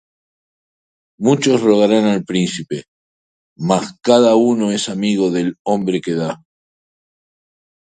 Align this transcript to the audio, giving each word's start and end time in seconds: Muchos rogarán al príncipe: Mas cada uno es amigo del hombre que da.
Muchos 1.19 1.61
rogarán 1.61 2.05
al 2.05 2.25
príncipe: 2.25 2.85
Mas 3.55 3.99
cada 4.01 4.33
uno 4.33 4.71
es 4.71 4.89
amigo 4.89 5.29
del 5.29 5.57
hombre 5.61 6.01
que 6.01 6.13
da. 6.15 6.43